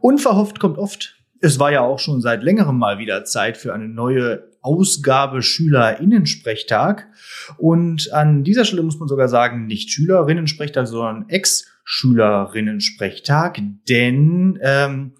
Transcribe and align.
Unverhofft 0.00 0.60
kommt 0.60 0.78
oft. 0.78 1.16
Es 1.40 1.58
war 1.58 1.72
ja 1.72 1.80
auch 1.80 1.98
schon 1.98 2.20
seit 2.20 2.42
längerem 2.42 2.78
mal 2.78 2.98
wieder 2.98 3.24
Zeit 3.24 3.56
für 3.56 3.72
eine 3.72 3.88
neue 3.88 4.50
Ausgabe 4.62 5.42
Schülerinnensprechtag. 5.42 7.08
Und 7.56 8.12
an 8.12 8.44
dieser 8.44 8.66
Stelle 8.66 8.82
muss 8.82 8.98
man 8.98 9.08
sogar 9.08 9.28
sagen, 9.28 9.66
nicht 9.66 9.90
Schülerinnensprechtag, 9.90 10.86
sondern 10.86 11.30
Ex-Schülerinnensprechtag, 11.30 13.58
denn 13.88 14.58
ähm, 14.60 15.14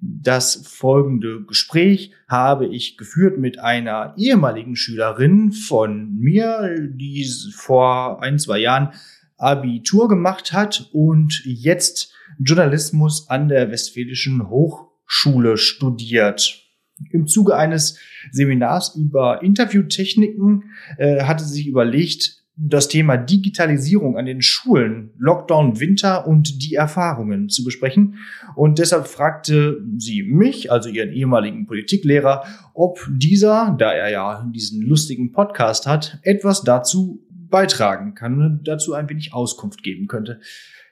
das 0.00 0.66
folgende 0.66 1.44
Gespräch 1.44 2.12
habe 2.26 2.64
ich 2.66 2.96
geführt 2.96 3.36
mit 3.38 3.58
einer 3.58 4.14
ehemaligen 4.16 4.76
Schülerin 4.76 5.52
von 5.52 6.16
mir, 6.16 6.78
die 6.80 7.30
vor 7.54 8.22
ein, 8.22 8.38
zwei 8.38 8.56
Jahren 8.58 8.94
Abitur 9.36 10.08
gemacht 10.08 10.52
hat 10.52 10.88
und 10.92 11.42
jetzt 11.44 12.12
Journalismus 12.38 13.28
an 13.28 13.48
der 13.48 13.70
Westfälischen 13.70 14.48
Hochschule 14.48 15.56
studiert. 15.56 16.62
Im 17.10 17.26
Zuge 17.26 17.56
eines 17.56 17.98
Seminars 18.32 18.94
über 18.96 19.42
Interviewtechniken 19.42 20.70
äh, 20.96 21.22
hatte 21.22 21.44
sie 21.44 21.54
sich 21.54 21.66
überlegt, 21.66 22.42
das 22.58 22.88
Thema 22.88 23.18
Digitalisierung 23.18 24.16
an 24.16 24.24
den 24.24 24.40
Schulen, 24.40 25.10
Lockdown 25.18 25.78
Winter 25.78 26.26
und 26.26 26.62
die 26.62 26.74
Erfahrungen 26.74 27.50
zu 27.50 27.62
besprechen. 27.64 28.16
Und 28.54 28.78
deshalb 28.78 29.06
fragte 29.08 29.84
sie 29.98 30.22
mich, 30.22 30.72
also 30.72 30.88
ihren 30.88 31.12
ehemaligen 31.12 31.66
Politiklehrer, 31.66 32.44
ob 32.72 33.06
dieser, 33.10 33.76
da 33.78 33.92
er 33.92 34.10
ja 34.10 34.50
diesen 34.54 34.80
lustigen 34.80 35.32
Podcast 35.32 35.86
hat, 35.86 36.18
etwas 36.22 36.62
dazu 36.62 37.25
beitragen 37.48 38.14
kann 38.14 38.40
und 38.40 38.68
dazu 38.68 38.94
ein 38.94 39.08
wenig 39.08 39.34
Auskunft 39.34 39.82
geben 39.82 40.06
könnte. 40.06 40.40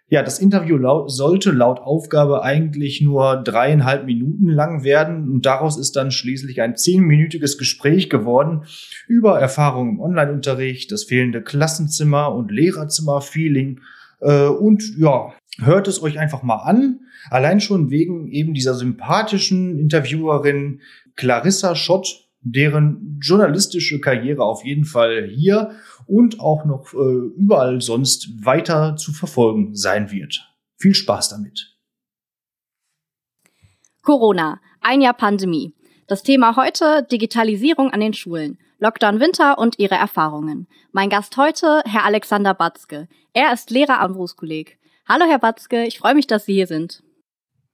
Ja, 0.09 0.23
das 0.23 0.39
Interview 0.39 0.77
laut, 0.77 1.11
sollte 1.11 1.51
laut 1.51 1.81
Aufgabe 1.81 2.43
eigentlich 2.43 3.01
nur 3.01 3.43
dreieinhalb 3.43 4.05
Minuten 4.05 4.49
lang 4.49 4.85
werden 4.85 5.31
und 5.31 5.47
daraus 5.47 5.79
ist 5.79 5.97
dann 5.97 6.11
schließlich 6.11 6.61
ein 6.61 6.77
zehnminütiges 6.77 7.57
Gespräch 7.57 8.11
geworden 8.11 8.65
über 9.09 9.41
Erfahrungen 9.41 9.95
im 9.95 10.01
Online-Unterricht, 10.01 10.93
das 10.93 11.05
fehlende 11.05 11.43
Klassenzimmer 11.43 12.35
und 12.35 12.51
Lehrerzimmer-Feeling 12.51 13.81
äh, 14.21 14.47
und 14.47 14.83
ja, 14.99 15.33
hört 15.59 15.89
es 15.89 16.03
euch 16.03 16.19
einfach 16.19 16.43
mal 16.43 16.63
an. 16.63 17.01
Allein 17.31 17.61
schon 17.61 17.91
wegen 17.91 18.29
eben 18.29 18.53
dieser 18.53 18.75
sympathischen 18.75 19.79
Interviewerin 19.79 20.81
Clarissa 21.17 21.75
Schott, 21.75 22.24
deren 22.45 23.19
journalistische 23.21 24.01
Karriere 24.01 24.45
auf 24.45 24.65
jeden 24.65 24.85
Fall 24.85 25.29
hier 25.35 25.73
und 26.07 26.41
auch 26.41 26.65
noch 26.65 26.93
äh, 26.93 27.27
überall 27.37 27.81
sonst 27.81 28.45
weiter 28.45 28.97
zu 28.97 29.13
verfolgen 29.13 29.75
sein 29.75 30.11
wird. 30.11 30.47
Viel 30.77 30.95
Spaß 30.95 31.31
damit. 31.31 31.75
Corona, 34.03 34.61
ein 34.81 35.01
Jahr 35.01 35.15
Pandemie. 35.15 35.75
Das 36.07 36.23
Thema 36.23 36.57
heute 36.57 37.07
Digitalisierung 37.11 37.91
an 37.91 38.01
den 38.01 38.13
Schulen, 38.13 38.59
Lockdown 38.79 39.19
Winter 39.19 39.59
und 39.59 39.79
ihre 39.79 39.95
Erfahrungen. 39.95 40.69
Mein 40.93 41.09
Gast 41.09 41.39
heute, 41.39 41.83
Herr 41.87 42.05
Alexander 42.05 42.53
Batzke. 42.53 43.09
Er 43.33 43.55
ist 43.55 43.71
Lehrer 43.71 44.01
am 44.01 44.13
Berufskolleg. 44.13 44.79
Hallo, 45.09 45.25
Herr 45.27 45.39
Batzke, 45.39 45.87
ich 45.87 45.99
freue 45.99 46.15
mich, 46.15 46.27
dass 46.27 46.45
Sie 46.45 46.53
hier 46.53 46.67
sind. 46.67 47.03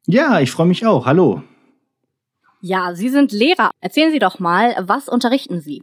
Ja, 0.07 0.41
ich 0.41 0.53
freue 0.53 0.67
mich 0.67 0.87
auch. 0.87 1.07
Hallo. 1.07 1.43
Ja, 2.61 2.95
Sie 2.95 3.09
sind 3.09 3.33
Lehrer. 3.33 3.71
Erzählen 3.81 4.13
Sie 4.13 4.19
doch 4.19 4.39
mal, 4.39 4.75
was 4.81 5.09
unterrichten 5.09 5.61
Sie? 5.61 5.83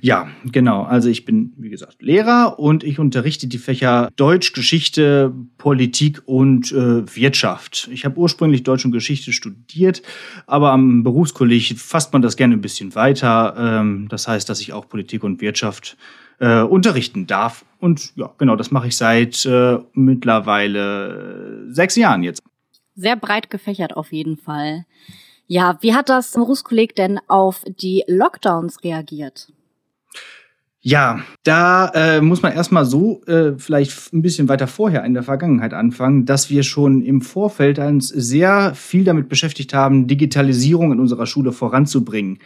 Ja, 0.00 0.28
genau. 0.44 0.82
Also 0.82 1.08
ich 1.08 1.24
bin, 1.24 1.52
wie 1.56 1.70
gesagt, 1.70 2.02
Lehrer 2.02 2.58
und 2.58 2.82
ich 2.82 2.98
unterrichte 2.98 3.46
die 3.46 3.58
Fächer 3.58 4.08
Deutsch, 4.16 4.54
Geschichte, 4.54 5.32
Politik 5.58 6.22
und 6.26 6.72
äh, 6.72 7.04
Wirtschaft. 7.14 7.88
Ich 7.92 8.04
habe 8.04 8.18
ursprünglich 8.18 8.64
Deutsch 8.64 8.84
und 8.84 8.92
Geschichte 8.92 9.32
studiert, 9.32 10.02
aber 10.46 10.72
am 10.72 11.04
Berufskolleg 11.04 11.78
fasst 11.78 12.12
man 12.12 12.22
das 12.22 12.36
gerne 12.36 12.54
ein 12.54 12.60
bisschen 12.60 12.94
weiter. 12.94 13.54
Ähm, 13.56 14.08
das 14.08 14.26
heißt, 14.26 14.48
dass 14.48 14.60
ich 14.60 14.72
auch 14.72 14.88
Politik 14.88 15.22
und 15.22 15.40
Wirtschaft 15.40 15.96
äh, 16.40 16.62
unterrichten 16.62 17.26
darf. 17.26 17.64
Und 17.78 18.16
ja, 18.16 18.32
genau, 18.38 18.56
das 18.56 18.72
mache 18.72 18.88
ich 18.88 18.96
seit 18.96 19.44
äh, 19.46 19.78
mittlerweile 19.92 21.66
sechs 21.68 21.94
Jahren 21.96 22.24
jetzt. 22.24 22.42
Sehr 22.94 23.16
breit 23.16 23.48
gefächert 23.48 23.96
auf 23.96 24.12
jeden 24.12 24.36
Fall. 24.36 24.84
Ja, 25.52 25.76
wie 25.82 25.92
hat 25.92 26.08
das 26.08 26.32
Berufskolleg 26.32 26.96
denn 26.96 27.20
auf 27.28 27.60
die 27.66 28.04
Lockdowns 28.06 28.82
reagiert? 28.84 29.52
Ja, 30.80 31.20
da 31.42 31.88
äh, 31.88 32.22
muss 32.22 32.40
man 32.40 32.54
erstmal 32.54 32.86
so 32.86 33.22
äh, 33.26 33.52
vielleicht 33.58 34.14
ein 34.14 34.22
bisschen 34.22 34.48
weiter 34.48 34.66
vorher 34.66 35.04
in 35.04 35.12
der 35.12 35.22
Vergangenheit 35.22 35.74
anfangen, 35.74 36.24
dass 36.24 36.48
wir 36.48 36.62
schon 36.62 37.02
im 37.02 37.20
Vorfeld 37.20 37.78
uns 37.78 38.08
sehr 38.08 38.74
viel 38.74 39.04
damit 39.04 39.28
beschäftigt 39.28 39.74
haben, 39.74 40.06
Digitalisierung 40.06 40.90
in 40.90 41.00
unserer 41.00 41.26
Schule 41.26 41.52
voranzubringen, 41.52 42.38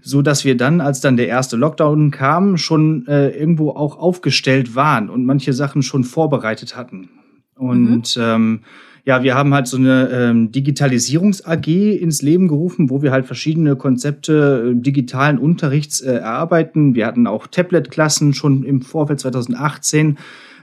so 0.00 0.22
dass 0.22 0.46
wir 0.46 0.56
dann, 0.56 0.80
als 0.80 1.02
dann 1.02 1.18
der 1.18 1.28
erste 1.28 1.58
Lockdown 1.58 2.10
kam, 2.10 2.56
schon 2.56 3.06
äh, 3.06 3.38
irgendwo 3.38 3.72
auch 3.72 3.98
aufgestellt 3.98 4.74
waren 4.74 5.10
und 5.10 5.26
manche 5.26 5.52
Sachen 5.52 5.82
schon 5.82 6.04
vorbereitet 6.04 6.74
hatten. 6.74 7.10
Und 7.54 8.16
mhm. 8.16 8.22
ähm, 8.22 8.60
ja, 9.06 9.22
wir 9.22 9.36
haben 9.36 9.54
halt 9.54 9.68
so 9.68 9.76
eine 9.76 10.10
ähm, 10.10 10.50
Digitalisierungs-AG 10.50 11.68
ins 11.68 12.22
Leben 12.22 12.48
gerufen, 12.48 12.90
wo 12.90 13.02
wir 13.02 13.12
halt 13.12 13.24
verschiedene 13.24 13.76
Konzepte 13.76 14.72
äh, 14.72 14.80
digitalen 14.80 15.38
Unterrichts 15.38 16.00
äh, 16.00 16.14
erarbeiten. 16.14 16.96
Wir 16.96 17.06
hatten 17.06 17.28
auch 17.28 17.46
Tablet-Klassen 17.46 18.34
schon 18.34 18.64
im 18.64 18.82
Vorfeld 18.82 19.20
2018 19.20 20.18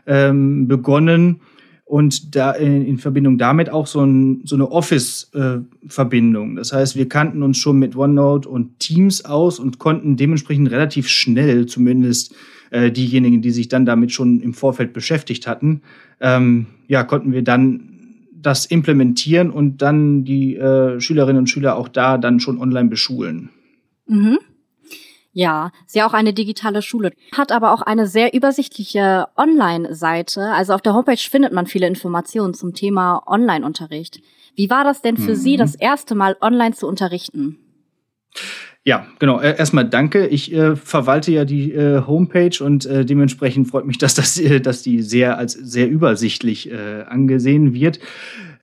ähm, 0.07 0.67
begonnen 0.67 1.39
und 1.85 2.35
da 2.35 2.51
in, 2.51 2.85
in, 2.85 2.97
Verbindung 2.97 3.37
damit 3.37 3.69
auch 3.69 3.87
so, 3.87 4.01
ein, 4.01 4.41
so 4.43 4.57
eine 4.57 4.69
Office-Verbindung. 4.69 6.53
Äh, 6.53 6.55
das 6.57 6.73
heißt, 6.73 6.97
wir 6.97 7.07
kannten 7.07 7.43
uns 7.43 7.57
schon 7.57 7.79
mit 7.79 7.95
OneNote 7.95 8.49
und 8.49 8.77
Teams 8.79 9.23
aus 9.23 9.57
und 9.57 9.79
konnten 9.79 10.17
dementsprechend 10.17 10.69
relativ 10.69 11.07
schnell, 11.07 11.65
zumindest 11.67 12.35
äh, 12.71 12.91
diejenigen, 12.91 13.41
die 13.41 13.51
sich 13.51 13.69
dann 13.69 13.85
damit 13.85 14.11
schon 14.11 14.41
im 14.41 14.53
Vorfeld 14.53 14.91
beschäftigt 14.91 15.47
hatten, 15.47 15.81
ähm, 16.19 16.65
ja, 16.87 17.05
konnten 17.05 17.31
wir 17.31 17.41
dann 17.41 17.92
das 18.45 18.65
implementieren 18.65 19.49
und 19.49 19.81
dann 19.81 20.23
die 20.23 20.55
äh, 20.55 20.99
Schülerinnen 20.99 21.39
und 21.39 21.47
Schüler 21.47 21.75
auch 21.77 21.87
da 21.87 22.17
dann 22.17 22.39
schon 22.39 22.59
online 22.59 22.89
beschulen. 22.89 23.49
Mhm. 24.05 24.39
Ja, 25.35 25.71
ist 25.87 25.95
ja 25.95 26.05
auch 26.07 26.13
eine 26.13 26.31
digitale 26.31 26.83
Schule, 26.83 27.11
hat 27.35 27.51
aber 27.51 27.73
auch 27.73 27.81
eine 27.81 28.05
sehr 28.05 28.35
übersichtliche 28.35 29.27
Online-Seite. 29.35 30.51
Also 30.51 30.73
auf 30.73 30.81
der 30.81 30.93
Homepage 30.93 31.17
findet 31.17 31.51
man 31.51 31.65
viele 31.65 31.87
Informationen 31.87 32.53
zum 32.53 32.75
Thema 32.75 33.23
Online-Unterricht. 33.25 34.21
Wie 34.55 34.69
war 34.69 34.83
das 34.83 35.01
denn 35.01 35.17
für 35.17 35.31
mhm. 35.31 35.35
Sie, 35.35 35.57
das 35.57 35.73
erste 35.73 36.13
Mal 36.13 36.37
online 36.39 36.75
zu 36.75 36.87
unterrichten? 36.87 37.57
Ja, 38.85 39.07
genau. 39.19 39.39
Erstmal 39.39 39.87
danke. 39.87 40.27
Ich 40.27 40.53
äh, 40.53 40.75
verwalte 40.75 41.31
ja 41.31 41.45
die 41.45 41.71
äh, 41.71 42.01
Homepage 42.05 42.61
und 42.61 42.85
äh, 42.85 43.05
dementsprechend 43.05 43.69
freut 43.69 43.85
mich, 43.85 43.97
dass, 43.97 44.13
das, 44.13 44.37
äh, 44.37 44.59
dass 44.59 44.81
die 44.81 45.01
sehr 45.01 45.37
als 45.37 45.53
sehr 45.53 45.89
übersichtlich 45.89 46.69
äh, 46.69 47.03
angesehen 47.07 47.73
wird. 47.73 47.99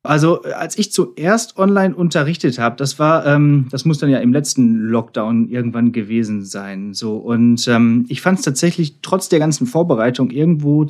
Also 0.03 0.43
als 0.43 0.78
ich 0.78 0.93
zuerst 0.93 1.59
online 1.59 1.94
unterrichtet 1.94 2.59
habe, 2.59 2.75
das 2.77 2.99
war, 2.99 3.27
ähm, 3.27 3.66
das 3.71 3.84
muss 3.84 3.99
dann 3.99 4.09
ja 4.09 4.19
im 4.19 4.33
letzten 4.33 4.77
Lockdown 4.77 5.50
irgendwann 5.50 5.93
gewesen 5.93 6.43
sein. 6.43 6.94
So 6.94 7.19
und 7.19 7.69
ähm, 7.69 8.06
ich 8.09 8.22
fand 8.22 8.38
es 8.38 8.44
tatsächlich 8.47 8.97
trotz 9.03 9.28
der 9.28 9.41
ganzen 9.41 9.66
Vorbereitung 9.66 10.31
irgendwo 10.31 10.87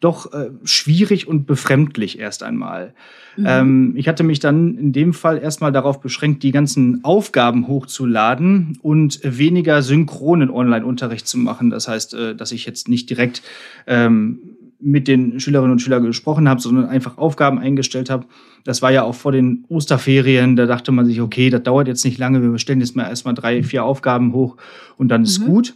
doch 0.00 0.32
äh, 0.32 0.48
schwierig 0.64 1.28
und 1.28 1.46
befremdlich 1.46 2.18
erst 2.18 2.42
einmal. 2.42 2.94
Mhm. 3.36 3.44
Ähm, 3.46 3.92
ich 3.96 4.08
hatte 4.08 4.22
mich 4.22 4.40
dann 4.40 4.78
in 4.78 4.92
dem 4.92 5.12
Fall 5.12 5.36
erstmal 5.36 5.72
darauf 5.72 6.00
beschränkt, 6.00 6.42
die 6.42 6.52
ganzen 6.52 7.04
Aufgaben 7.04 7.68
hochzuladen 7.68 8.78
und 8.80 9.20
weniger 9.24 9.82
synchronen 9.82 10.48
Online-Unterricht 10.48 11.28
zu 11.28 11.36
machen. 11.36 11.68
Das 11.68 11.86
heißt, 11.86 12.14
äh, 12.14 12.34
dass 12.34 12.50
ich 12.50 12.64
jetzt 12.64 12.88
nicht 12.88 13.10
direkt 13.10 13.42
ähm, 13.86 14.38
mit 14.84 15.08
den 15.08 15.40
Schülerinnen 15.40 15.72
und 15.72 15.80
Schülern 15.80 16.04
gesprochen 16.04 16.48
habe, 16.48 16.60
sondern 16.60 16.86
einfach 16.86 17.16
Aufgaben 17.16 17.58
eingestellt 17.58 18.10
habe. 18.10 18.26
Das 18.64 18.82
war 18.82 18.92
ja 18.92 19.02
auch 19.02 19.14
vor 19.14 19.32
den 19.32 19.64
Osterferien. 19.68 20.56
Da 20.56 20.66
dachte 20.66 20.92
man 20.92 21.06
sich, 21.06 21.20
okay, 21.20 21.48
das 21.50 21.62
dauert 21.62 21.88
jetzt 21.88 22.04
nicht 22.04 22.18
lange. 22.18 22.42
Wir 22.42 22.58
stellen 22.58 22.80
jetzt 22.80 22.94
mal 22.94 23.08
erstmal 23.08 23.34
drei, 23.34 23.62
vier 23.62 23.84
Aufgaben 23.84 24.32
hoch 24.32 24.56
und 24.96 25.08
dann 25.08 25.22
ist 25.22 25.40
mhm. 25.40 25.46
gut. 25.46 25.74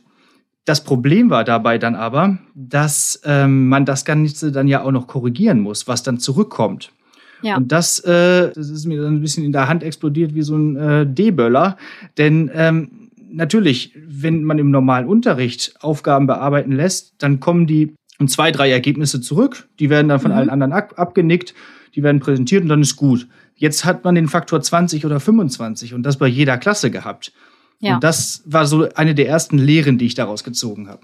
Das 0.67 0.85
Problem 0.85 1.31
war 1.31 1.45
dabei 1.45 1.79
dann 1.79 1.95
aber, 1.95 2.39
dass 2.55 3.23
ähm, 3.25 3.69
man 3.69 3.87
das 3.87 4.05
Ganze 4.05 4.53
dann 4.53 4.69
ja 4.69 4.83
auch 4.83 4.93
noch 4.93 5.07
korrigieren 5.07 5.61
muss, 5.61 5.89
was 5.89 6.03
dann 6.03 6.19
zurückkommt. 6.19 6.93
Ja. 7.41 7.57
Und 7.57 7.73
das, 7.73 8.01
äh, 8.01 8.53
das 8.53 8.69
ist 8.69 8.85
mir 8.85 9.01
dann 9.01 9.15
ein 9.15 9.21
bisschen 9.23 9.45
in 9.45 9.53
der 9.53 9.69
Hand 9.69 9.83
explodiert 9.83 10.35
wie 10.35 10.43
so 10.43 10.57
ein 10.57 10.77
äh, 10.77 11.07
D-Böller. 11.07 11.79
Denn 12.19 12.51
ähm, 12.53 13.09
natürlich, 13.31 13.95
wenn 14.07 14.45
man 14.45 14.59
im 14.59 14.71
normalen 14.71 15.07
Unterricht 15.07 15.75
Aufgaben 15.81 16.27
bearbeiten 16.27 16.73
lässt, 16.73 17.15
dann 17.19 17.41
kommen 17.41 17.67
die 17.67 17.95
und 18.19 18.31
zwei, 18.31 18.51
drei 18.51 18.71
Ergebnisse 18.71 19.21
zurück. 19.21 19.69
Die 19.79 19.91
werden 19.91 20.09
dann 20.09 20.21
von 20.21 20.31
mhm. 20.31 20.37
allen 20.37 20.51
anderen 20.51 20.73
ab 20.73 20.95
abgenickt, 20.97 21.55
die 21.95 22.03
werden 22.03 22.21
präsentiert 22.21 22.63
und 22.63 22.69
dann 22.69 22.83
ist 22.83 22.97
gut. 22.97 23.27
Jetzt 23.55 23.85
hat 23.85 24.05
man 24.05 24.15
den 24.15 24.29
Faktor 24.29 24.61
20 24.61 25.05
oder 25.05 25.19
25 25.21 25.95
und 25.95 26.03
das 26.03 26.17
bei 26.17 26.29
jeder 26.29 26.59
Klasse 26.59 26.91
gehabt. 26.91 27.33
Ja. 27.81 27.95
Und 27.95 28.05
das 28.05 28.43
war 28.45 28.67
so 28.67 28.89
eine 28.95 29.15
der 29.15 29.29
ersten 29.29 29.59
Lehren, 29.59 29.99
die 29.99 30.07
ich 30.07 30.15
daraus 30.15 30.45
gezogen 30.45 30.89
habe. 30.89 31.01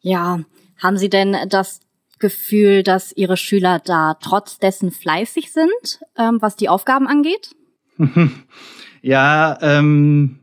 Ja, 0.00 0.40
haben 0.78 0.96
Sie 0.98 1.08
denn 1.08 1.36
das 1.48 1.80
Gefühl, 2.18 2.82
dass 2.82 3.12
Ihre 3.12 3.36
Schüler 3.36 3.80
da 3.84 4.14
trotz 4.20 4.58
dessen 4.58 4.90
fleißig 4.90 5.52
sind, 5.52 6.00
ähm, 6.16 6.38
was 6.40 6.56
die 6.56 6.68
Aufgaben 6.68 7.06
angeht? 7.06 7.54
ja, 9.02 9.58
ähm, 9.60 10.40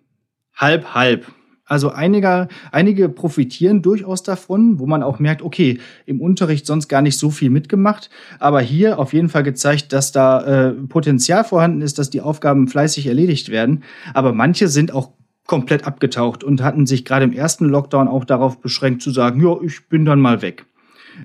halb, 0.56 0.94
halb. 0.94 1.26
Also 1.72 1.90
einige, 1.90 2.50
einige 2.74 3.08
profitieren 3.08 3.82
durchaus 3.82 4.24
davon, 4.24 4.78
wo 4.78 4.88
man 4.88 5.04
auch 5.04 5.20
merkt, 5.20 5.42
okay, 5.42 5.80
im 6.06 6.20
Unterricht 6.20 6.66
sonst 6.66 6.90
gar 6.90 7.02
nicht 7.02 7.18
so 7.18 7.30
viel 7.30 7.50
mitgemacht, 7.50 8.10
aber 8.40 8.60
hier 8.60 9.00
auf 9.00 9.14
jeden 9.14 9.30
Fall 9.30 9.44
gezeigt, 9.44 9.94
dass 9.94 10.12
da 10.12 10.42
äh, 10.42 10.72
Potenzial 10.74 11.46
vorhanden 11.46 11.82
ist, 11.82 11.98
dass 11.98 12.10
die 12.10 12.20
Aufgaben 12.20 12.68
fleißig 12.68 13.08
erledigt 13.08 13.48
werden. 13.48 13.86
Aber 14.14 14.34
manche 14.34 14.68
sind 14.68 14.94
auch 14.94 15.12
komplett 15.46 15.88
abgetaucht 15.88 16.44
und 16.44 16.62
hatten 16.62 16.86
sich 16.86 17.06
gerade 17.06 17.24
im 17.24 17.32
ersten 17.32 17.64
Lockdown 17.70 18.10
auch 18.10 18.26
darauf 18.26 18.60
beschränkt 18.60 19.02
zu 19.02 19.12
sagen, 19.12 19.42
ja, 19.42 19.56
ich 19.64 19.88
bin 19.88 20.04
dann 20.04 20.20
mal 20.20 20.42
weg. 20.42 20.66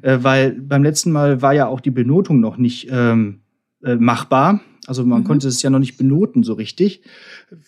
Äh, 0.02 0.18
weil 0.22 0.52
beim 0.52 0.84
letzten 0.84 1.10
Mal 1.10 1.42
war 1.42 1.54
ja 1.54 1.66
auch 1.66 1.80
die 1.80 1.90
Benotung 1.90 2.38
noch 2.38 2.56
nicht 2.56 2.86
ähm, 2.92 3.40
äh, 3.82 3.96
machbar. 3.96 4.60
Also 4.86 5.04
man 5.04 5.22
mhm. 5.22 5.24
konnte 5.24 5.48
es 5.48 5.60
ja 5.62 5.70
noch 5.70 5.80
nicht 5.80 5.96
benoten 5.96 6.44
so 6.44 6.52
richtig. 6.52 7.02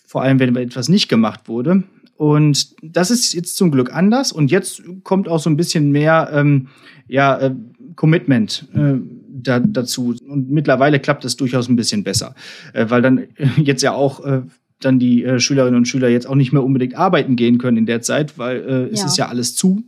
Vor 0.05 0.21
allem, 0.21 0.39
wenn 0.39 0.55
etwas 0.55 0.87
nicht 0.87 1.09
gemacht 1.09 1.49
wurde. 1.49 1.83
Und 2.19 2.75
das 2.81 3.11
ist 3.11 3.31
jetzt 3.31 3.55
zum 3.55 3.71
Glück 3.71 3.95
anders. 3.95 4.33
Und 4.33 4.51
jetzt 4.51 4.83
kommt 5.03 5.29
auch 5.29 5.39
so 5.39 5.49
ein 5.49 5.55
bisschen 5.55 5.89
mehr 5.89 6.29
ähm, 6.33 6.67
ja, 7.07 7.39
äh, 7.39 7.55
Commitment 7.95 8.67
äh, 8.73 8.95
da, 9.29 9.61
dazu. 9.61 10.13
Und 10.27 10.49
mittlerweile 10.49 10.99
klappt 10.99 11.23
es 11.23 11.37
durchaus 11.37 11.69
ein 11.69 11.77
bisschen 11.77 12.03
besser, 12.03 12.35
äh, 12.73 12.87
weil 12.89 13.01
dann 13.01 13.23
jetzt 13.55 13.83
ja 13.83 13.93
auch 13.93 14.25
äh, 14.25 14.41
dann 14.81 14.99
die 14.99 15.23
äh, 15.23 15.39
Schülerinnen 15.39 15.77
und 15.77 15.87
Schüler 15.87 16.09
jetzt 16.09 16.27
auch 16.27 16.35
nicht 16.35 16.51
mehr 16.51 16.61
unbedingt 16.61 16.95
arbeiten 16.95 17.37
gehen 17.37 17.57
können 17.57 17.77
in 17.77 17.85
der 17.85 18.01
Zeit, 18.01 18.37
weil 18.37 18.57
äh, 18.57 18.93
es 18.93 18.99
ja. 18.99 19.05
ist 19.05 19.17
ja 19.17 19.27
alles 19.29 19.55
zu. 19.55 19.85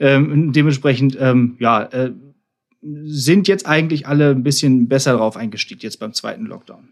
Ähm, 0.00 0.54
dementsprechend, 0.54 1.18
ähm, 1.20 1.56
ja, 1.58 1.82
äh, 1.82 2.12
sind 2.80 3.46
jetzt 3.46 3.66
eigentlich 3.66 4.06
alle 4.06 4.30
ein 4.30 4.42
bisschen 4.42 4.88
besser 4.88 5.18
drauf 5.18 5.36
eingestiegen 5.36 5.82
jetzt 5.82 6.00
beim 6.00 6.14
zweiten 6.14 6.46
Lockdown. 6.46 6.88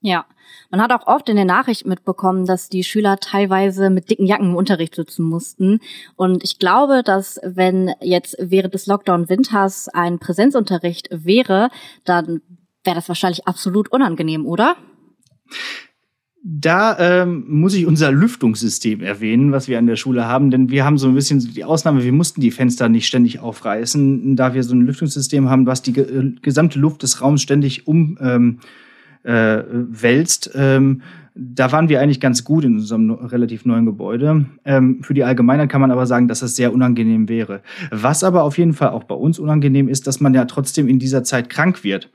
Ja, 0.00 0.26
man 0.70 0.80
hat 0.80 0.92
auch 0.92 1.06
oft 1.06 1.28
in 1.28 1.36
den 1.36 1.48
Nachrichten 1.48 1.88
mitbekommen, 1.88 2.46
dass 2.46 2.68
die 2.68 2.84
Schüler 2.84 3.18
teilweise 3.18 3.90
mit 3.90 4.10
dicken 4.10 4.26
Jacken 4.26 4.50
im 4.50 4.56
Unterricht 4.56 4.94
sitzen 4.94 5.24
mussten. 5.24 5.80
Und 6.14 6.44
ich 6.44 6.60
glaube, 6.60 7.02
dass 7.04 7.40
wenn 7.42 7.92
jetzt 8.00 8.36
während 8.38 8.74
des 8.74 8.86
Lockdown-Winters 8.86 9.88
ein 9.88 10.20
Präsenzunterricht 10.20 11.08
wäre, 11.10 11.70
dann 12.04 12.42
wäre 12.84 12.96
das 12.96 13.08
wahrscheinlich 13.08 13.48
absolut 13.48 13.90
unangenehm, 13.90 14.46
oder? 14.46 14.76
Da 16.44 16.96
ähm, 16.98 17.44
muss 17.48 17.74
ich 17.74 17.84
unser 17.84 18.12
Lüftungssystem 18.12 19.02
erwähnen, 19.02 19.50
was 19.50 19.66
wir 19.66 19.78
an 19.78 19.88
der 19.88 19.96
Schule 19.96 20.26
haben, 20.26 20.52
denn 20.52 20.70
wir 20.70 20.84
haben 20.84 20.96
so 20.96 21.08
ein 21.08 21.14
bisschen 21.14 21.40
die 21.40 21.64
Ausnahme, 21.64 22.04
wir 22.04 22.12
mussten 22.12 22.40
die 22.40 22.52
Fenster 22.52 22.88
nicht 22.88 23.08
ständig 23.08 23.40
aufreißen, 23.40 24.36
da 24.36 24.54
wir 24.54 24.62
so 24.62 24.74
ein 24.74 24.82
Lüftungssystem 24.82 25.50
haben, 25.50 25.66
was 25.66 25.82
die 25.82 25.92
ge 25.92 26.34
gesamte 26.40 26.78
Luft 26.78 27.02
des 27.02 27.20
Raums 27.20 27.42
ständig 27.42 27.88
um 27.88 28.16
ähm, 28.20 28.60
äh, 29.24 29.62
wälzt. 29.70 30.50
Ähm, 30.54 31.02
da 31.34 31.70
waren 31.70 31.88
wir 31.88 32.00
eigentlich 32.00 32.20
ganz 32.20 32.42
gut 32.42 32.64
in 32.64 32.76
unserem 32.76 33.12
relativ 33.12 33.64
neuen 33.64 33.86
Gebäude. 33.86 34.46
Ähm, 34.64 35.02
für 35.02 35.14
die 35.14 35.22
Allgemeinheit 35.22 35.68
kann 35.68 35.80
man 35.80 35.92
aber 35.92 36.06
sagen, 36.06 36.26
dass 36.26 36.40
das 36.40 36.56
sehr 36.56 36.72
unangenehm 36.72 37.28
wäre. 37.28 37.60
Was 37.90 38.24
aber 38.24 38.42
auf 38.42 38.58
jeden 38.58 38.72
Fall 38.72 38.88
auch 38.88 39.04
bei 39.04 39.14
uns 39.14 39.38
unangenehm 39.38 39.88
ist, 39.88 40.08
dass 40.08 40.20
man 40.20 40.34
ja 40.34 40.46
trotzdem 40.46 40.88
in 40.88 40.98
dieser 40.98 41.22
Zeit 41.22 41.48
krank 41.48 41.84
wird. 41.84 42.10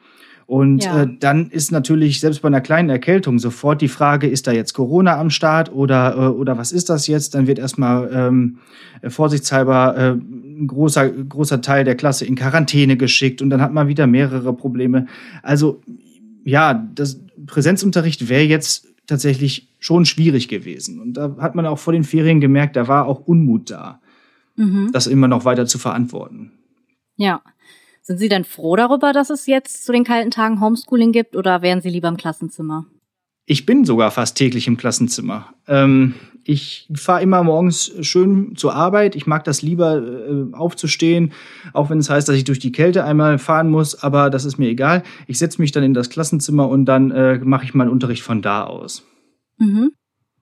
Und 0.45 0.83
ja. 0.83 1.03
äh, 1.03 1.07
dann 1.19 1.49
ist 1.49 1.71
natürlich 1.71 2.19
selbst 2.19 2.41
bei 2.41 2.47
einer 2.47 2.59
kleinen 2.59 2.89
Erkältung 2.89 3.39
sofort 3.39 3.81
die 3.81 3.87
Frage, 3.87 4.27
ist 4.27 4.45
da 4.45 4.51
jetzt 4.51 4.73
Corona 4.73 5.17
am 5.17 5.29
Start 5.29 5.73
oder, 5.73 6.15
äh, 6.17 6.27
oder 6.27 6.57
was 6.57 6.73
ist 6.73 6.89
das 6.89 7.07
jetzt? 7.07 7.33
Dann 7.33 7.47
wird 7.47 7.59
erstmal 7.59 8.09
ähm, 8.13 8.57
vorsichtshalber 9.07 9.95
äh, 9.97 10.11
ein 10.11 10.67
großer, 10.67 11.09
großer 11.09 11.61
Teil 11.61 11.85
der 11.85 11.95
Klasse 11.95 12.25
in 12.25 12.35
Quarantäne 12.35 12.97
geschickt 12.97 13.41
und 13.41 13.49
dann 13.49 13.61
hat 13.61 13.73
man 13.73 13.87
wieder 13.87 14.05
mehrere 14.05 14.53
Probleme. 14.53 15.07
Also 15.41 15.81
ja, 16.43 16.73
das 16.73 17.19
Präsenzunterricht 17.45 18.29
wäre 18.29 18.43
jetzt 18.43 18.87
tatsächlich 19.07 19.69
schon 19.79 20.05
schwierig 20.05 20.47
gewesen. 20.47 20.99
Und 20.99 21.13
da 21.13 21.35
hat 21.39 21.55
man 21.55 21.65
auch 21.65 21.79
vor 21.79 21.93
den 21.93 22.03
Ferien 22.03 22.39
gemerkt, 22.39 22.75
da 22.75 22.87
war 22.87 23.05
auch 23.05 23.21
Unmut 23.27 23.69
da, 23.69 24.01
mhm. 24.55 24.91
das 24.93 25.07
immer 25.07 25.27
noch 25.27 25.45
weiter 25.45 25.65
zu 25.65 25.77
verantworten. 25.77 26.51
Ja. 27.15 27.41
Sind 28.01 28.17
Sie 28.17 28.27
denn 28.27 28.43
froh 28.43 28.75
darüber, 28.75 29.13
dass 29.13 29.29
es 29.29 29.45
jetzt 29.45 29.85
zu 29.85 29.93
den 29.93 30.03
kalten 30.03 30.29
Tagen 30.29 30.59
Homeschooling 30.59 31.13
gibt 31.13 31.37
oder 31.37 31.61
wären 31.61 31.81
Sie 31.81 31.89
lieber 31.89 32.09
im 32.09 32.17
Klassenzimmer? 32.17 32.85
Ich 33.45 33.65
bin 33.65 33.85
sogar 33.85 34.11
fast 34.11 34.37
täglich 34.37 34.67
im 34.67 34.75
Klassenzimmer. 34.75 35.53
Ähm, 35.67 36.15
ich 36.45 36.87
fahre 36.93 37.21
immer 37.21 37.43
morgens 37.43 37.91
schön 38.01 38.55
zur 38.55 38.73
Arbeit. 38.75 39.15
Ich 39.15 39.27
mag 39.27 39.43
das 39.43 39.61
lieber 39.61 39.97
äh, 39.97 40.53
aufzustehen, 40.53 41.31
auch 41.73 41.89
wenn 41.89 41.99
es 41.99 42.09
heißt, 42.09 42.27
dass 42.27 42.35
ich 42.35 42.43
durch 42.43 42.59
die 42.59 42.71
Kälte 42.71 43.03
einmal 43.03 43.39
fahren 43.39 43.69
muss, 43.69 44.01
aber 44.03 44.29
das 44.29 44.45
ist 44.45 44.57
mir 44.57 44.69
egal. 44.69 45.03
Ich 45.27 45.39
setze 45.39 45.61
mich 45.61 45.71
dann 45.71 45.83
in 45.83 45.93
das 45.93 46.09
Klassenzimmer 46.09 46.67
und 46.67 46.85
dann 46.85 47.11
äh, 47.11 47.39
mache 47.39 47.65
ich 47.65 47.73
meinen 47.73 47.89
Unterricht 47.89 48.23
von 48.23 48.41
da 48.41 48.63
aus. 48.63 49.03
Mhm. 49.57 49.91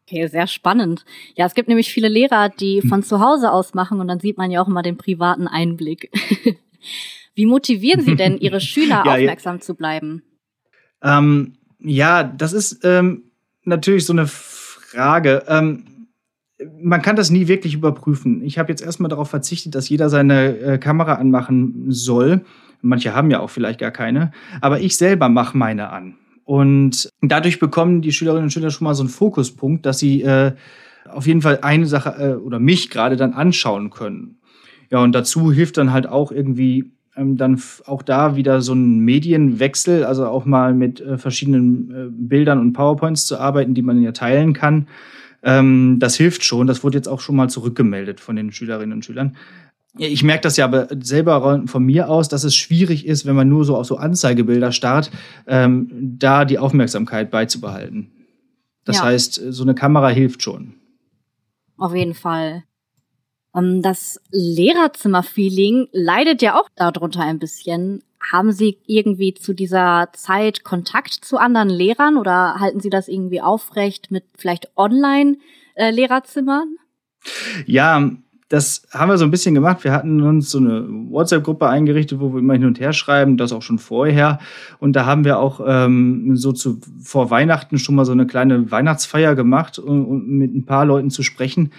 Okay, 0.08 0.28
sehr 0.28 0.48
spannend. 0.48 1.06
Ja, 1.36 1.46
es 1.46 1.54
gibt 1.54 1.70
nämlich 1.70 1.94
viele 1.94 2.10
Lehrer, 2.10 2.50
die 2.50 2.82
hm. 2.82 2.90
von 2.90 3.04
zu 3.04 3.22
Hause 3.22 3.52
aus 3.52 3.74
machen 3.74 4.02
und 4.02 4.08
dann 4.08 4.20
sieht 4.20 4.38
man 4.38 4.52
ja 4.52 4.62
auch 4.62 4.68
immer 4.68 4.82
den 4.82 4.98
privaten 4.98 5.48
Einblick. 5.48 6.12
Wie 7.36 7.46
motivieren 7.46 8.02
Sie 8.02 8.16
denn 8.16 8.38
Ihre 8.38 8.60
Schüler 8.62 9.04
ja, 9.06 9.14
aufmerksam 9.14 9.58
ja. 9.58 9.62
zu 9.62 9.76
bleiben? 9.76 10.24
Ähm, 11.02 11.54
ja, 11.80 12.24
das 12.24 12.52
ist 12.52 12.84
ähm, 12.84 13.32
natürlich 13.64 14.06
so 14.06 14.12
eine 14.12 14.28
Frage. 14.28 15.44
Ähm, 15.48 15.86
man 16.82 17.02
kann 17.02 17.16
das 17.16 17.30
nie 17.30 17.48
wirklich 17.48 17.74
überprüfen. 17.74 18.42
Ich 18.44 18.58
habe 18.58 18.72
jetzt 18.72 18.82
erstmal 18.82 19.10
darauf 19.10 19.30
verzichtet, 19.30 19.76
dass 19.76 19.90
jeder 19.90 20.10
seine 20.10 20.58
äh, 20.58 20.78
Kamera 20.78 21.14
anmachen 21.16 21.86
soll. 21.90 22.42
Manche 22.82 23.16
haben 23.16 23.32
ja 23.32 23.40
auch 23.40 23.50
vielleicht 23.50 23.80
gar 23.80 23.92
keine. 23.92 24.32
Aber 24.60 24.80
ich 24.80 24.98
selber 24.98 25.30
mache 25.30 25.58
meine 25.58 25.90
an. 25.90 26.16
Und 26.44 27.10
dadurch 27.22 27.60
bekommen 27.60 28.02
die 28.02 28.12
Schülerinnen 28.12 28.46
und 28.46 28.52
Schüler 28.52 28.72
schon 28.72 28.86
mal 28.86 28.96
so 28.96 29.04
einen 29.04 29.10
Fokuspunkt, 29.10 29.86
dass 29.86 30.00
sie 30.00 30.24
äh, 30.24 30.54
auf 31.10 31.28
jeden 31.28 31.42
Fall 31.42 31.60
eine 31.62 31.86
Sache 31.86 32.16
äh, 32.20 32.34
oder 32.36 32.60
mich 32.60 32.90
gerade 32.90 33.16
dann 33.16 33.34
anschauen 33.34 33.90
können. 33.90 34.40
Ja, 34.90 35.00
und 35.00 35.14
dazu 35.14 35.52
hilft 35.52 35.78
dann 35.78 35.94
halt 35.94 36.08
auch 36.08 36.32
irgendwie 36.32 36.92
ähm, 37.16 37.38
dann 37.38 37.62
auch 37.86 38.02
da 38.02 38.36
wieder 38.36 38.62
so 38.62 38.74
ein 38.74 39.00
Medienwechsel, 39.00 40.04
also 40.04 40.28
auch 40.28 40.46
mal 40.46 40.74
mit 40.74 41.00
äh, 41.02 41.18
verschiedenen 41.18 41.92
äh, 41.92 42.08
Bildern 42.10 42.60
und 42.60 42.74
PowerPoints 42.74 43.26
zu 43.26 43.40
arbeiten, 43.40 43.74
die 43.74 43.82
man 43.82 44.02
ja 44.02 44.12
teilen 44.12 44.54
kann. 44.54 44.88
Ähm, 45.44 45.98
das 46.00 46.16
hilft 46.16 46.44
schon. 46.44 46.68
Das 46.68 46.84
wurde 46.84 46.98
jetzt 46.98 47.08
auch 47.08 47.20
schon 47.20 47.36
mal 47.36 47.50
zurückgemeldet 47.50 48.20
von 48.20 48.36
den 48.36 48.52
Schülerinnen 48.52 48.94
und 48.94 49.06
Schülern. 49.06 49.36
Ich 49.98 50.24
merke 50.24 50.44
das 50.44 50.56
ja 50.56 50.66
aber 50.66 50.88
selber 51.02 51.64
von 51.66 51.84
mir 51.84 52.08
aus, 52.10 52.30
dass 52.30 52.46
es 52.46 52.56
schwierig 52.56 53.06
ist, 53.06 53.26
wenn 53.26 53.36
man 53.36 53.50
nur 53.50 53.66
so 53.66 53.76
auf 53.76 53.86
so 53.86 53.98
Anzeigebilder 53.98 54.72
starrt, 54.72 55.12
ähm, 55.48 55.90
da 56.18 56.46
die 56.46 56.60
Aufmerksamkeit 56.60 57.30
beizubehalten. 57.30 58.10
Das 58.86 58.98
ja. 58.98 59.04
heißt, 59.04 59.42
so 59.50 59.64
eine 59.64 59.76
Kamera 59.76 60.10
hilft 60.10 60.44
schon. 60.44 60.76
Auf 61.78 61.94
jeden 61.94 62.14
Fall. 62.14 62.64
Ähm, 63.56 63.82
das 63.82 64.20
Lehrerzimmer-Feeling 64.32 65.88
leidet 65.92 66.42
ja 66.42 66.60
auch 66.60 66.68
darunter 66.76 67.22
ein 67.22 67.40
bisschen. 67.40 68.04
Haben 68.32 68.52
Sie 68.52 68.78
irgendwie 68.86 69.34
zu 69.34 69.54
dieser 69.54 70.10
Zeit 70.14 70.64
Kontakt 70.64 71.14
zu 71.14 71.38
anderen 71.38 71.70
Lehrern 71.70 72.18
oder 72.18 72.60
halten 72.60 72.80
Sie 72.80 72.90
das 72.90 73.08
irgendwie 73.08 73.42
aufrecht 73.42 74.12
mit 74.12 74.24
vielleicht 74.38 74.70
Online-Lehrerzimmern? 74.78 76.76
Ja, 77.66 78.12
das 78.52 78.86
haben 78.92 79.10
wir 79.10 79.18
so 79.18 79.24
ein 79.24 79.32
bisschen 79.32 79.56
gemacht. 79.56 79.86
Wir 79.86 79.94
hatten 79.94 80.22
uns 80.22 80.52
so 80.52 80.58
eine 80.58 80.86
WhatsApp-Gruppe 81.10 81.70
eingerichtet, 81.70 82.20
wo 82.20 82.34
wir 82.34 82.40
immer 82.40 82.54
hin 82.54 82.66
und 82.66 82.82
her 82.82 82.92
schreiben, 82.92 83.38
das 83.38 83.54
auch 83.54 83.62
schon 83.62 83.80
vorher. 83.80 84.40
Und 84.80 84.94
da 84.94 85.06
haben 85.06 85.24
wir 85.24 85.40
auch 85.40 85.62
ähm, 85.66 86.36
so 86.36 86.52
zu, 86.52 86.82
vor 87.02 87.30
Weihnachten 87.30 87.80
schon 87.80 87.96
mal 87.96 88.04
so 88.04 88.12
eine 88.12 88.28
kleine 88.28 88.70
Weihnachtsfeier 88.70 89.36
gemacht, 89.36 89.80
um, 89.80 90.06
um 90.06 90.26
mit 90.26 90.54
ein 90.54 90.66
paar 90.66 90.86
Leuten 90.86 91.12
zu 91.12 91.24
sprechen. 91.24 91.72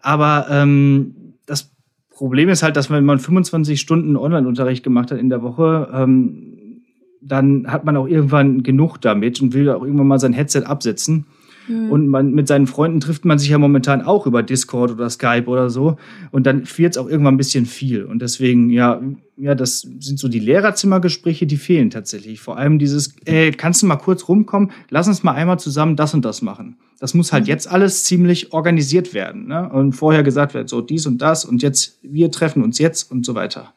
Aber 0.00 0.46
ähm, 0.50 1.14
das 1.46 1.70
Problem 2.10 2.48
ist 2.48 2.62
halt, 2.62 2.76
dass 2.76 2.90
wenn 2.90 3.04
man 3.04 3.18
25 3.18 3.80
Stunden 3.80 4.16
Online-Unterricht 4.16 4.82
gemacht 4.82 5.10
hat 5.10 5.18
in 5.18 5.28
der 5.28 5.42
Woche, 5.42 5.88
ähm, 5.92 6.82
dann 7.20 7.66
hat 7.70 7.84
man 7.84 7.96
auch 7.96 8.06
irgendwann 8.06 8.62
genug 8.62 8.98
damit 8.98 9.40
und 9.40 9.52
will 9.52 9.68
auch 9.70 9.82
irgendwann 9.82 10.08
mal 10.08 10.18
sein 10.18 10.32
Headset 10.32 10.62
absetzen. 10.64 11.26
Mhm. 11.70 11.90
Und 11.90 12.08
man, 12.08 12.32
mit 12.32 12.48
seinen 12.48 12.66
Freunden 12.66 13.00
trifft 13.00 13.24
man 13.24 13.38
sich 13.38 13.50
ja 13.50 13.58
momentan 13.58 14.02
auch 14.02 14.26
über 14.26 14.42
Discord 14.42 14.90
oder 14.90 15.08
Skype 15.08 15.46
oder 15.46 15.70
so. 15.70 15.96
Und 16.32 16.46
dann 16.46 16.64
wird 16.76 16.92
es 16.92 16.98
auch 16.98 17.08
irgendwann 17.08 17.34
ein 17.34 17.38
bisschen 17.38 17.66
viel. 17.66 18.04
Und 18.04 18.20
deswegen, 18.20 18.70
ja, 18.70 19.00
ja, 19.36 19.54
das 19.54 19.80
sind 19.80 20.18
so 20.18 20.28
die 20.28 20.40
Lehrerzimmergespräche, 20.40 21.46
die 21.46 21.56
fehlen 21.56 21.90
tatsächlich. 21.90 22.40
Vor 22.40 22.58
allem 22.58 22.78
dieses, 22.78 23.14
ey, 23.24 23.52
kannst 23.52 23.82
du 23.82 23.86
mal 23.86 23.96
kurz 23.96 24.28
rumkommen? 24.28 24.72
Lass 24.90 25.08
uns 25.08 25.22
mal 25.22 25.32
einmal 25.32 25.58
zusammen 25.58 25.96
das 25.96 26.12
und 26.12 26.24
das 26.24 26.42
machen. 26.42 26.76
Das 26.98 27.14
muss 27.14 27.32
halt 27.32 27.44
mhm. 27.44 27.48
jetzt 27.48 27.70
alles 27.70 28.04
ziemlich 28.04 28.52
organisiert 28.52 29.14
werden. 29.14 29.46
Ne? 29.46 29.70
Und 29.70 29.92
vorher 29.92 30.22
gesagt 30.22 30.54
wird, 30.54 30.68
so 30.68 30.80
dies 30.80 31.06
und 31.06 31.22
das 31.22 31.44
und 31.44 31.62
jetzt, 31.62 31.98
wir 32.02 32.30
treffen 32.30 32.62
uns 32.62 32.78
jetzt 32.78 33.10
und 33.10 33.24
so 33.24 33.34
weiter. 33.34 33.72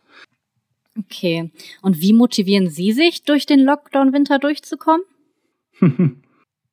Okay. 0.99 1.51
Und 1.81 2.01
wie 2.01 2.13
motivieren 2.13 2.69
Sie 2.69 2.91
sich, 2.91 3.23
durch 3.23 3.45
den 3.45 3.59
Lockdown-Winter 3.61 4.39
durchzukommen? 4.39 5.05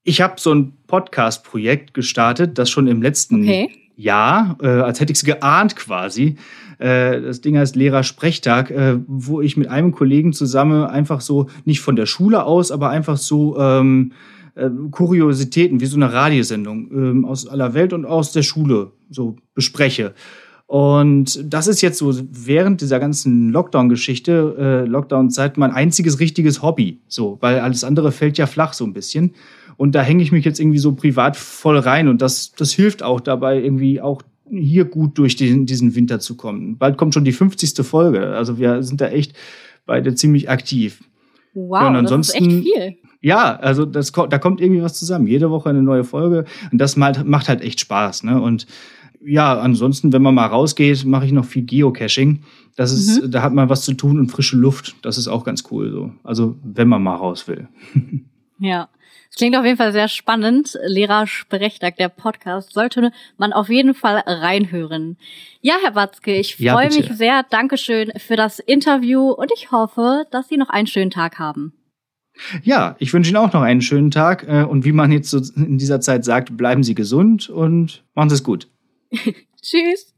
ich 0.03 0.21
habe 0.21 0.35
so 0.39 0.55
ein 0.55 0.77
Podcast-Projekt 0.91 1.95
gestartet, 1.95 2.59
das 2.59 2.69
schon 2.69 2.89
im 2.89 3.01
letzten 3.01 3.45
okay. 3.45 3.71
ja, 3.97 4.57
äh, 4.61 4.67
als 4.67 5.01
hätte 5.01 5.13
ich 5.13 5.19
es 5.19 5.25
geahnt 5.25 5.77
quasi. 5.77 6.35
Äh, 6.79 7.21
das 7.23 7.41
Ding 7.41 7.57
heißt 7.57 7.77
Lehrersprechtag, 7.77 8.71
äh, 8.73 8.99
wo 9.07 9.41
ich 9.41 9.57
mit 9.57 9.69
einem 9.69 9.93
Kollegen 9.93 10.33
zusammen 10.33 10.85
einfach 10.85 11.21
so, 11.21 11.47
nicht 11.65 11.81
von 11.81 11.95
der 11.95 12.07
Schule 12.07 12.45
aus, 12.45 12.73
aber 12.73 12.91
einfach 12.91 13.17
so 13.17 13.57
ähm, 13.59 14.13
äh, 14.57 14.69
Kuriositäten, 14.91 15.81
wie 15.81 15.87
so 15.87 15.97
eine 15.97 16.13
Radiosendung 16.13 16.91
ähm, 16.91 17.25
aus 17.25 17.47
aller 17.47 17.73
Welt 17.73 17.93
und 17.93 18.05
aus 18.05 18.33
der 18.33 18.43
Schule 18.43 18.91
so 19.11 19.37
bespreche. 19.55 20.13
Und 20.67 21.53
das 21.53 21.67
ist 21.67 21.81
jetzt 21.81 21.99
so 21.99 22.15
während 22.31 22.81
dieser 22.81 23.01
ganzen 23.01 23.51
Lockdown-Geschichte, 23.51 24.85
äh, 24.87 24.89
Lockdown-Zeit, 24.89 25.57
mein 25.57 25.73
einziges 25.73 26.21
richtiges 26.21 26.63
Hobby. 26.63 27.01
So, 27.09 27.39
weil 27.41 27.59
alles 27.59 27.83
andere 27.83 28.13
fällt 28.13 28.39
ja 28.39 28.47
flach 28.47 28.73
so 28.73 28.85
ein 28.85 28.93
bisschen. 28.93 29.35
Und 29.81 29.95
da 29.95 30.03
hänge 30.03 30.23
ich 30.23 30.31
mich 30.31 30.45
jetzt 30.45 30.61
irgendwie 30.61 30.79
so 30.79 30.93
privat 30.93 31.39
voll 31.39 31.79
rein. 31.79 32.09
Und 32.09 32.21
das, 32.21 32.53
das 32.53 32.71
hilft 32.71 33.03
auch 33.03 33.19
dabei, 33.19 33.63
irgendwie 33.63 34.03
auch 34.03 34.21
hier 34.47 34.85
gut 34.85 35.17
durch 35.17 35.37
den, 35.37 35.65
diesen 35.65 35.95
Winter 35.95 36.21
zu 36.21 36.37
kommen. 36.37 36.77
Bald 36.77 36.99
kommt 36.99 37.15
schon 37.15 37.25
die 37.25 37.33
50. 37.33 37.87
Folge. 37.87 38.27
Also 38.35 38.59
wir 38.59 38.83
sind 38.83 39.01
da 39.01 39.09
echt 39.09 39.33
beide 39.87 40.15
ziemlich 40.15 40.51
aktiv. 40.51 41.03
Wow, 41.55 41.81
ja, 41.81 41.89
und 41.89 41.97
ansonsten, 41.97 42.45
das 42.45 42.53
ist 42.53 42.67
echt 42.67 42.77
viel. 42.77 42.97
Ja, 43.23 43.57
also 43.57 43.87
das, 43.87 44.13
da 44.13 44.39
kommt 44.39 44.61
irgendwie 44.61 44.83
was 44.83 44.99
zusammen. 44.99 45.27
Jede 45.27 45.51
Woche 45.51 45.71
eine 45.71 45.83
neue 45.83 46.05
Folge. 46.05 46.45
Und 46.71 46.77
das 46.77 46.99
macht 46.99 47.49
halt 47.49 47.63
echt 47.63 47.81
Spaß. 47.81 48.25
Ne? 48.25 48.39
Und 48.39 48.67
ja, 49.25 49.59
ansonsten, 49.59 50.13
wenn 50.13 50.21
man 50.21 50.35
mal 50.35 50.45
rausgeht, 50.45 51.07
mache 51.07 51.25
ich 51.25 51.33
noch 51.33 51.47
viel 51.47 51.63
Geocaching. 51.63 52.43
Das 52.77 52.93
ist, 52.93 53.23
mhm. 53.23 53.31
da 53.31 53.41
hat 53.41 53.55
man 53.55 53.71
was 53.71 53.87
zu 53.87 53.95
tun 53.95 54.19
und 54.19 54.31
frische 54.31 54.59
Luft. 54.59 54.97
Das 55.01 55.17
ist 55.17 55.27
auch 55.27 55.43
ganz 55.43 55.65
cool 55.71 55.91
so. 55.91 56.13
Also, 56.23 56.57
wenn 56.63 56.89
man 56.89 57.03
mal 57.03 57.17
raus 57.17 57.49
will. 57.49 57.67
ja. 58.59 58.91
Das 59.31 59.37
klingt 59.37 59.57
auf 59.57 59.65
jeden 59.65 59.77
Fall 59.77 59.93
sehr 59.93 60.09
spannend. 60.09 60.77
Lehrer-Sprechtag, 60.85 61.97
der 61.97 62.09
Podcast, 62.09 62.73
sollte 62.73 63.13
man 63.39 63.53
auf 63.53 63.69
jeden 63.69 63.95
Fall 63.95 64.25
reinhören. 64.27 65.17
Ja, 65.61 65.75
Herr 65.83 65.95
Watzke, 65.95 66.35
ich 66.35 66.57
freue 66.57 66.91
ja, 66.91 66.97
mich 66.97 67.13
sehr. 67.13 67.45
Dankeschön 67.49 68.11
für 68.17 68.35
das 68.35 68.59
Interview 68.59 69.31
und 69.31 69.53
ich 69.55 69.71
hoffe, 69.71 70.27
dass 70.33 70.49
Sie 70.49 70.57
noch 70.57 70.69
einen 70.69 70.89
schönen 70.89 71.13
Tag 71.13 71.39
haben. 71.39 71.73
Ja, 72.63 72.97
ich 72.99 73.13
wünsche 73.13 73.31
Ihnen 73.31 73.37
auch 73.37 73.53
noch 73.53 73.63
einen 73.63 73.83
schönen 73.83 74.11
Tag. 74.11 74.47
Äh, 74.49 74.65
und 74.65 74.85
wie 74.85 74.93
man 74.93 75.13
jetzt 75.13 75.31
so 75.31 75.41
in 75.55 75.79
dieser 75.79 76.01
Zeit 76.01 76.25
sagt, 76.25 76.57
bleiben 76.57 76.83
Sie 76.83 76.95
gesund 76.97 77.49
und 77.49 78.05
machen 78.15 78.31
Sie 78.31 78.35
es 78.35 78.43
gut. 78.43 78.69
Tschüss. 79.63 80.13